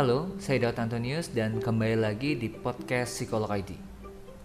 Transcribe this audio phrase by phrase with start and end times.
[0.00, 3.76] Halo, saya Daud Antonius dan kembali lagi di podcast Psikolog ID.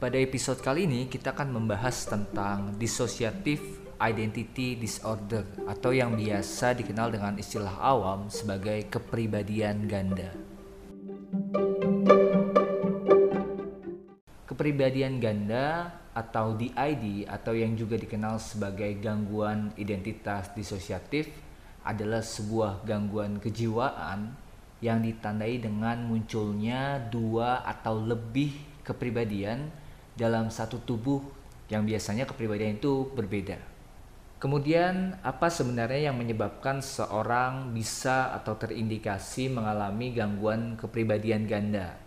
[0.04, 3.64] Pada episode kali ini kita akan membahas tentang dissociative
[3.96, 10.36] identity disorder atau yang biasa dikenal dengan istilah awam sebagai kepribadian ganda.
[14.52, 21.32] Kepribadian ganda atau DID atau yang juga dikenal sebagai gangguan identitas disosiatif
[21.88, 24.44] adalah sebuah gangguan kejiwaan
[24.84, 28.52] yang ditandai dengan munculnya dua atau lebih
[28.84, 29.72] kepribadian
[30.16, 31.24] dalam satu tubuh
[31.72, 33.58] yang biasanya kepribadian itu berbeda.
[34.36, 41.98] Kemudian, apa sebenarnya yang menyebabkan seorang bisa atau terindikasi mengalami gangguan kepribadian ganda?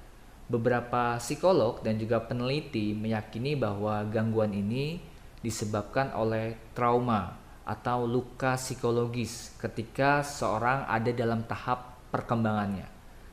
[0.46, 5.02] Beberapa psikolog dan juga peneliti meyakini bahwa gangguan ini
[5.42, 7.36] disebabkan oleh trauma
[7.68, 12.86] atau luka psikologis ketika seorang ada dalam tahap perkembangannya.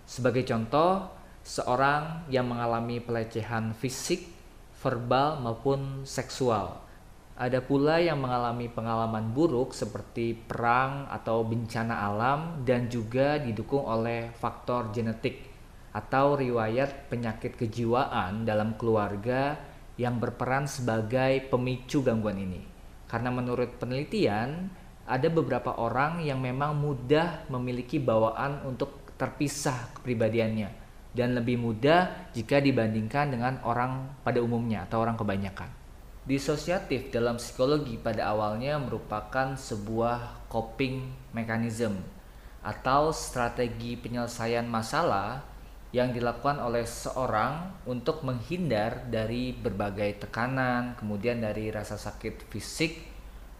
[0.05, 1.09] Sebagai contoh,
[1.41, 4.29] seorang yang mengalami pelecehan fisik,
[4.81, 6.81] verbal maupun seksual.
[7.35, 14.31] Ada pula yang mengalami pengalaman buruk seperti perang atau bencana alam dan juga didukung oleh
[14.31, 15.43] faktor genetik
[15.91, 19.55] atau riwayat penyakit kejiwaan dalam keluarga
[19.95, 22.61] yang berperan sebagai pemicu gangguan ini.
[23.07, 24.71] Karena menurut penelitian,
[25.05, 30.69] ada beberapa orang yang memang mudah memiliki bawaan untuk terpisah kepribadiannya
[31.15, 35.71] dan lebih mudah jika dibandingkan dengan orang pada umumnya atau orang kebanyakan.
[36.25, 42.01] Disosiatif dalam psikologi pada awalnya merupakan sebuah coping mechanism
[42.65, 45.45] atau strategi penyelesaian masalah
[45.93, 53.14] yang dilakukan oleh seorang untuk menghindar dari berbagai tekanan, kemudian dari rasa sakit fisik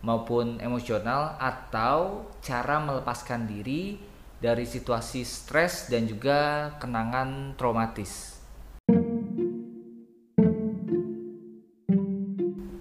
[0.06, 3.98] maupun emosional atau cara melepaskan diri
[4.38, 8.38] dari situasi stres dan juga kenangan traumatis.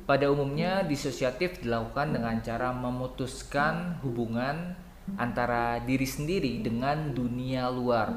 [0.05, 4.77] Pada umumnya disosiatif dilakukan dengan cara memutuskan hubungan
[5.17, 8.13] antara diri sendiri dengan dunia luar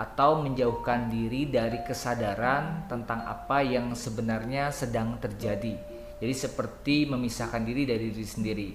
[0.00, 5.95] atau menjauhkan diri dari kesadaran tentang apa yang sebenarnya sedang terjadi.
[6.16, 8.68] Jadi seperti memisahkan diri dari diri sendiri.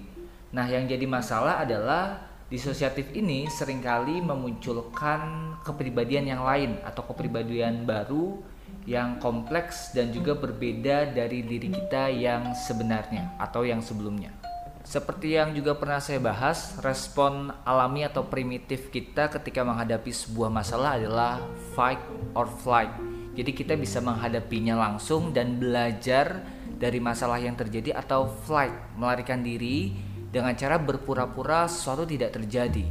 [0.52, 7.88] Nah, yang jadi masalah adalah disosiatif ini sering kali memunculkan kepribadian yang lain atau kepribadian
[7.88, 8.44] baru
[8.84, 14.34] yang kompleks dan juga berbeda dari diri kita yang sebenarnya atau yang sebelumnya.
[14.82, 20.98] Seperti yang juga pernah saya bahas, respon alami atau primitif kita ketika menghadapi sebuah masalah
[20.98, 21.38] adalah
[21.78, 22.02] fight
[22.34, 22.90] or flight.
[23.32, 26.44] Jadi kita bisa menghadapinya langsung dan belajar
[26.82, 29.94] dari masalah yang terjadi atau flight, melarikan diri
[30.34, 32.82] dengan cara berpura-pura sesuatu tidak terjadi.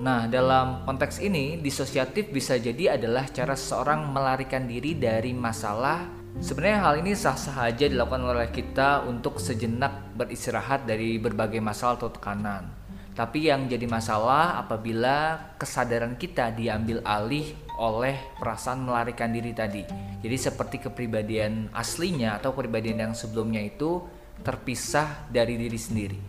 [0.00, 6.82] Nah, dalam konteks ini, disosiatif bisa jadi adalah cara seorang melarikan diri dari masalah Sebenarnya
[6.82, 12.74] hal ini sah-sah saja dilakukan oleh kita untuk sejenak beristirahat dari berbagai masalah atau tekanan.
[13.14, 19.82] Tapi yang jadi masalah apabila kesadaran kita diambil alih oleh perasaan melarikan diri tadi.
[20.22, 24.02] Jadi seperti kepribadian aslinya atau kepribadian yang sebelumnya itu
[24.42, 26.20] terpisah dari diri sendiri.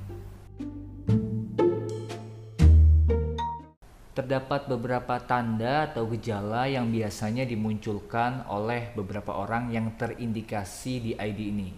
[4.16, 11.40] terdapat beberapa tanda atau gejala yang biasanya dimunculkan oleh beberapa orang yang terindikasi di ID
[11.52, 11.70] ini.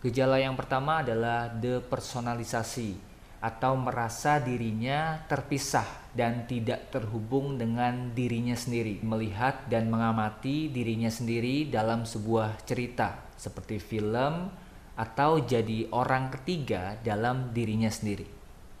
[0.00, 3.13] Gejala yang pertama adalah depersonalisasi
[3.44, 5.84] atau merasa dirinya terpisah
[6.16, 13.76] dan tidak terhubung dengan dirinya sendiri, melihat dan mengamati dirinya sendiri dalam sebuah cerita seperti
[13.76, 14.48] film
[14.96, 18.24] atau jadi orang ketiga dalam dirinya sendiri.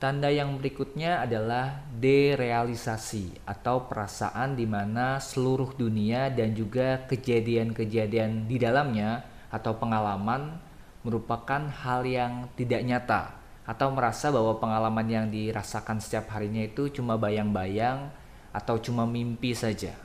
[0.00, 8.56] Tanda yang berikutnya adalah derealisasi atau perasaan di mana seluruh dunia dan juga kejadian-kejadian di
[8.56, 10.56] dalamnya atau pengalaman
[11.04, 17.16] merupakan hal yang tidak nyata atau merasa bahwa pengalaman yang dirasakan setiap harinya itu cuma
[17.16, 18.12] bayang-bayang
[18.52, 19.96] atau cuma mimpi saja.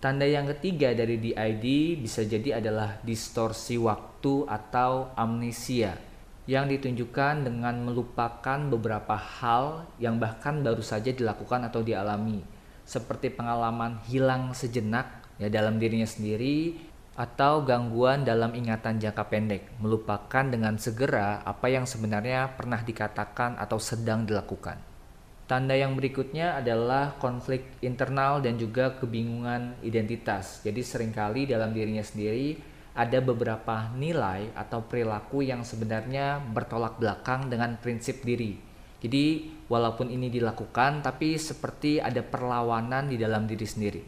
[0.00, 5.96] Tanda yang ketiga dari DID bisa jadi adalah distorsi waktu atau amnesia
[6.44, 12.44] yang ditunjukkan dengan melupakan beberapa hal yang bahkan baru saja dilakukan atau dialami,
[12.84, 16.76] seperti pengalaman hilang sejenak ya dalam dirinya sendiri
[17.14, 23.78] atau gangguan dalam ingatan jangka pendek, melupakan dengan segera apa yang sebenarnya pernah dikatakan atau
[23.78, 24.94] sedang dilakukan.
[25.44, 30.64] Tanda yang berikutnya adalah konflik internal dan juga kebingungan identitas.
[30.64, 32.56] Jadi sering kali dalam dirinya sendiri
[32.96, 38.56] ada beberapa nilai atau perilaku yang sebenarnya bertolak belakang dengan prinsip diri.
[39.04, 44.02] Jadi walaupun ini dilakukan tapi seperti ada perlawanan di dalam diri sendiri.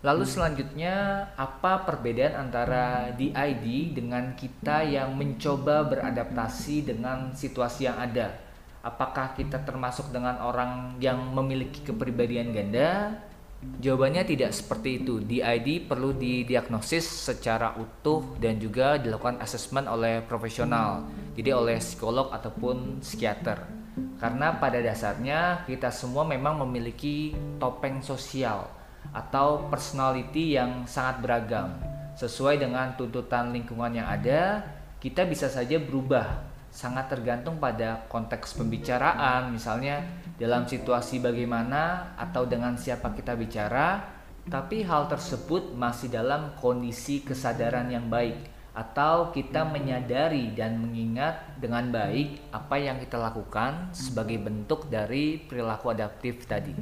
[0.00, 8.32] Lalu selanjutnya apa perbedaan antara DID dengan kita yang mencoba beradaptasi dengan situasi yang ada?
[8.80, 13.12] Apakah kita termasuk dengan orang yang memiliki kepribadian ganda?
[13.60, 15.20] Jawabannya tidak seperti itu.
[15.20, 21.04] DID perlu didiagnosis secara utuh dan juga dilakukan asesmen oleh profesional,
[21.36, 23.68] jadi oleh psikolog ataupun psikiater.
[24.16, 28.79] Karena pada dasarnya kita semua memang memiliki topeng sosial
[29.10, 31.74] atau personality yang sangat beragam.
[32.14, 34.60] Sesuai dengan tuntutan lingkungan yang ada,
[35.00, 36.48] kita bisa saja berubah.
[36.70, 40.06] Sangat tergantung pada konteks pembicaraan, misalnya
[40.38, 44.06] dalam situasi bagaimana atau dengan siapa kita bicara,
[44.46, 48.38] tapi hal tersebut masih dalam kondisi kesadaran yang baik
[48.70, 55.90] atau kita menyadari dan mengingat dengan baik apa yang kita lakukan sebagai bentuk dari perilaku
[55.90, 56.72] adaptif tadi.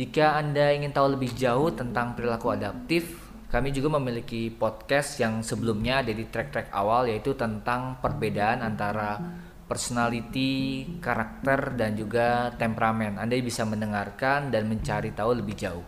[0.00, 3.20] Jika Anda ingin tahu lebih jauh tentang perilaku adaptif,
[3.52, 9.20] kami juga memiliki podcast yang sebelumnya ada di track-track awal yaitu tentang perbedaan antara
[9.68, 13.20] personality, karakter dan juga temperamen.
[13.20, 15.84] Anda bisa mendengarkan dan mencari tahu lebih jauh.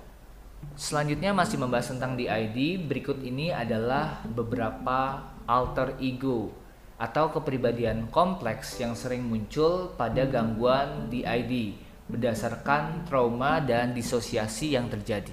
[0.77, 6.53] Selanjutnya masih membahas tentang DID, berikut ini adalah beberapa alter ego
[7.01, 11.81] atau kepribadian kompleks yang sering muncul pada gangguan DID
[12.13, 15.33] berdasarkan trauma dan disosiasi yang terjadi.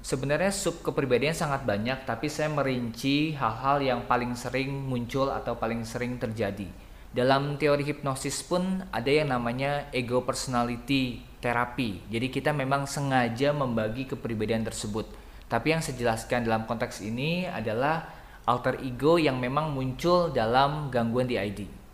[0.00, 5.84] Sebenarnya sub kepribadian sangat banyak, tapi saya merinci hal-hal yang paling sering muncul atau paling
[5.84, 6.70] sering terjadi.
[7.12, 12.06] Dalam teori hipnosis pun ada yang namanya ego personality terapi.
[12.08, 18.10] Jadi kita memang sengaja membagi kepribadian tersebut tapi yang saya jelaskan dalam konteks ini adalah
[18.46, 21.85] alter ego yang memang muncul dalam gangguan DID.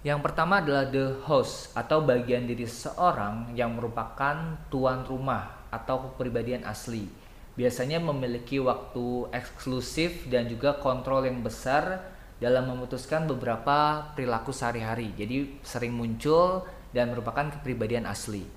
[0.00, 6.64] Yang pertama adalah the host atau bagian diri seseorang yang merupakan tuan rumah atau kepribadian
[6.64, 7.04] asli.
[7.52, 12.00] Biasanya memiliki waktu eksklusif dan juga kontrol yang besar
[12.40, 15.12] dalam memutuskan beberapa perilaku sehari-hari.
[15.20, 16.64] Jadi sering muncul
[16.96, 18.48] dan merupakan kepribadian asli.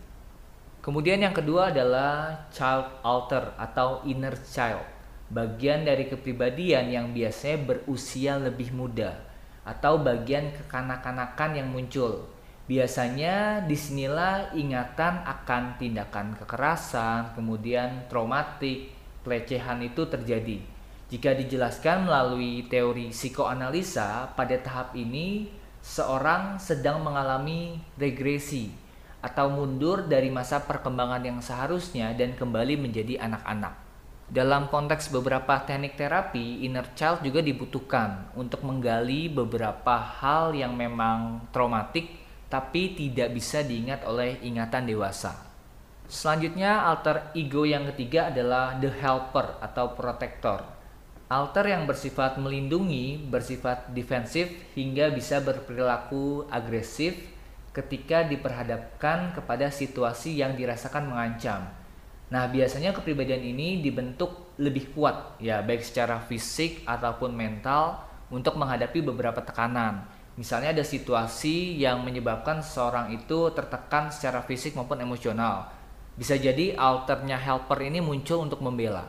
[0.79, 4.87] Kemudian yang kedua adalah child alter atau inner child,
[5.27, 9.32] bagian dari kepribadian yang biasanya berusia lebih muda
[9.63, 12.27] atau bagian kekanak-kanakan yang muncul.
[12.63, 18.95] Biasanya di sinilah ingatan akan tindakan kekerasan, kemudian traumatik,
[19.27, 20.63] pelecehan itu terjadi.
[21.11, 25.51] Jika dijelaskan melalui teori psikoanalisa, pada tahap ini
[25.83, 28.71] seorang sedang mengalami regresi
[29.19, 33.82] atau mundur dari masa perkembangan yang seharusnya dan kembali menjadi anak-anak.
[34.31, 41.51] Dalam konteks beberapa teknik terapi, inner child juga dibutuhkan untuk menggali beberapa hal yang memang
[41.51, 45.33] traumatik tapi tidak bisa diingat oleh ingatan dewasa.
[46.05, 50.61] Selanjutnya, alter ego yang ketiga adalah the helper atau protector.
[51.25, 57.17] Alter yang bersifat melindungi, bersifat defensif hingga bisa berperilaku agresif
[57.73, 61.82] ketika diperhadapkan kepada situasi yang dirasakan mengancam.
[62.33, 68.01] Nah, biasanya kepribadian ini dibentuk lebih kuat ya, baik secara fisik ataupun mental
[68.33, 70.09] untuk menghadapi beberapa tekanan.
[70.33, 75.69] Misalnya ada situasi yang menyebabkan seseorang itu tertekan secara fisik maupun emosional.
[76.17, 79.05] Bisa jadi alternya helper ini muncul untuk membela.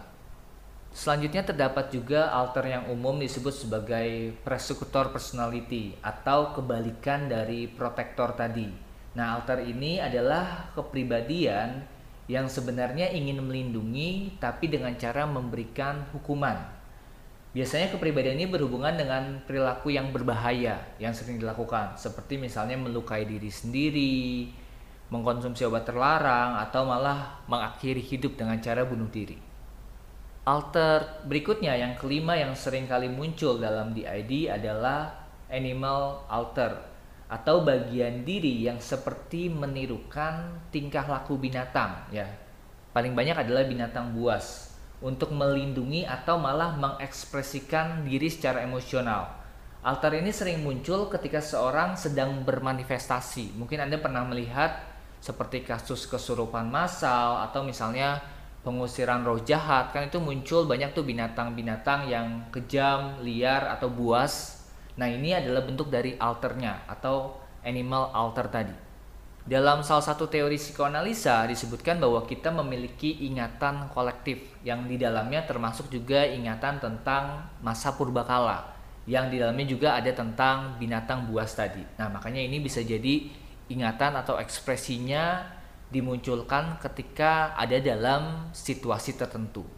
[0.92, 8.68] Selanjutnya terdapat juga alter yang umum disebut sebagai persecutor personality atau kebalikan dari protektor tadi.
[9.16, 11.93] Nah, alter ini adalah kepribadian
[12.24, 16.56] yang sebenarnya ingin melindungi tapi dengan cara memberikan hukuman.
[17.54, 23.46] Biasanya kepribadian ini berhubungan dengan perilaku yang berbahaya yang sering dilakukan, seperti misalnya melukai diri
[23.46, 24.50] sendiri,
[25.14, 29.38] mengkonsumsi obat terlarang, atau malah mengakhiri hidup dengan cara bunuh diri.
[30.44, 36.93] Alter berikutnya yang kelima yang sering kali muncul dalam DID adalah animal alter
[37.28, 42.28] atau bagian diri yang seperti menirukan tingkah laku binatang ya.
[42.94, 49.44] Paling banyak adalah binatang buas untuk melindungi atau malah mengekspresikan diri secara emosional.
[49.84, 53.52] Alter ini sering muncul ketika seorang sedang bermanifestasi.
[53.60, 54.80] Mungkin Anda pernah melihat
[55.20, 58.20] seperti kasus kesurupan massal atau misalnya
[58.64, 64.53] pengusiran roh jahat kan itu muncul banyak tuh binatang-binatang yang kejam, liar atau buas.
[64.94, 67.34] Nah, ini adalah bentuk dari alternya atau
[67.66, 68.76] animal alter tadi.
[69.44, 75.92] Dalam salah satu teori psikoanalisa disebutkan bahwa kita memiliki ingatan kolektif yang di dalamnya termasuk
[75.92, 78.72] juga ingatan tentang masa purbakala
[79.04, 81.84] yang di dalamnya juga ada tentang binatang buas tadi.
[82.00, 83.28] Nah, makanya ini bisa jadi
[83.68, 85.44] ingatan atau ekspresinya
[85.92, 89.68] dimunculkan ketika ada dalam situasi tertentu.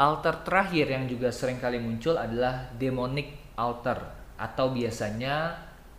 [0.00, 5.52] Alter terakhir yang juga sering kali muncul adalah demonic alter atau biasanya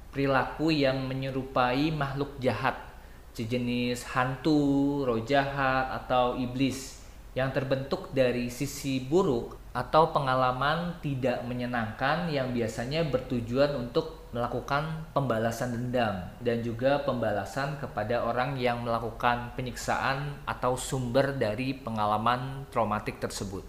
[0.10, 2.92] perilaku yang menyerupai makhluk jahat
[3.32, 7.00] sejenis hantu, roh jahat atau iblis
[7.32, 15.72] yang terbentuk dari sisi buruk atau pengalaman tidak menyenangkan yang biasanya bertujuan untuk melakukan pembalasan
[15.72, 23.64] dendam dan juga pembalasan kepada orang yang melakukan penyiksaan atau sumber dari pengalaman traumatik tersebut.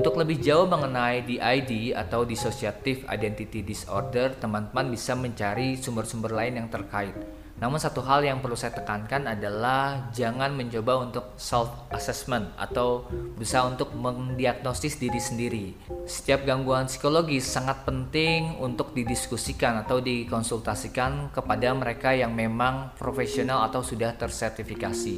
[0.00, 6.72] Untuk lebih jauh mengenai DID atau Dissociative Identity Disorder, teman-teman bisa mencari sumber-sumber lain yang
[6.72, 7.12] terkait
[7.60, 13.04] namun satu hal yang perlu saya tekankan adalah jangan mencoba untuk self assessment atau
[13.36, 15.66] berusaha untuk mendiagnosis diri sendiri.
[16.08, 23.84] Setiap gangguan psikologis sangat penting untuk didiskusikan atau dikonsultasikan kepada mereka yang memang profesional atau
[23.84, 25.16] sudah tersertifikasi.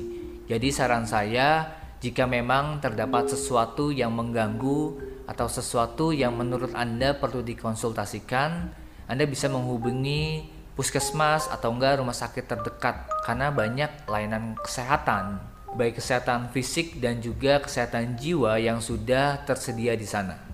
[0.51, 4.99] Jadi saran saya jika memang terdapat sesuatu yang mengganggu
[5.31, 8.75] atau sesuatu yang menurut Anda perlu dikonsultasikan,
[9.07, 16.53] Anda bisa menghubungi puskesmas atau enggak rumah sakit terdekat karena banyak layanan kesehatan baik kesehatan
[16.53, 20.52] fisik dan juga kesehatan jiwa yang sudah tersedia di sana.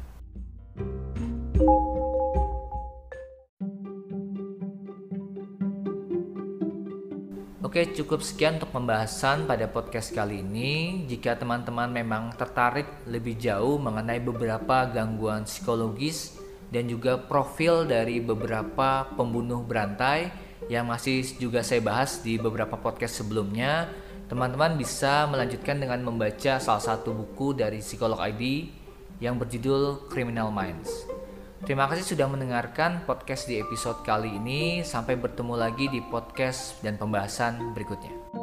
[7.79, 11.07] Oke, cukup sekian untuk pembahasan pada podcast kali ini.
[11.07, 16.43] Jika teman-teman memang tertarik lebih jauh mengenai beberapa gangguan psikologis
[16.75, 20.27] dan juga profil dari beberapa pembunuh berantai
[20.67, 23.87] yang masih juga saya bahas di beberapa podcast sebelumnya.
[24.27, 28.75] Teman-teman bisa melanjutkan dengan membaca salah satu buku dari psikolog ID
[29.23, 31.18] yang berjudul Criminal Minds.
[31.59, 34.87] Terima kasih sudah mendengarkan podcast di episode kali ini.
[34.87, 38.38] Sampai bertemu lagi di podcast dan pembahasan berikutnya.